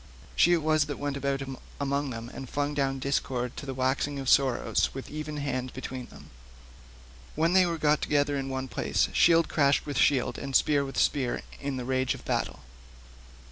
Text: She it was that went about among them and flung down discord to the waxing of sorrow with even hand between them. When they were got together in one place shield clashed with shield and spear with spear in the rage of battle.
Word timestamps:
She 0.35 0.51
it 0.53 0.63
was 0.63 0.85
that 0.85 0.97
went 0.97 1.15
about 1.15 1.43
among 1.79 2.09
them 2.09 2.27
and 2.33 2.49
flung 2.49 2.73
down 2.73 2.97
discord 2.97 3.55
to 3.57 3.67
the 3.67 3.73
waxing 3.75 4.17
of 4.17 4.29
sorrow 4.29 4.73
with 4.95 5.11
even 5.11 5.37
hand 5.37 5.71
between 5.73 6.07
them. 6.07 6.31
When 7.35 7.53
they 7.53 7.67
were 7.67 7.77
got 7.77 8.01
together 8.01 8.35
in 8.35 8.49
one 8.49 8.67
place 8.67 9.09
shield 9.13 9.47
clashed 9.47 9.85
with 9.85 9.99
shield 9.99 10.39
and 10.39 10.55
spear 10.55 10.83
with 10.83 10.97
spear 10.97 11.43
in 11.59 11.77
the 11.77 11.85
rage 11.85 12.15
of 12.15 12.25
battle. 12.25 12.61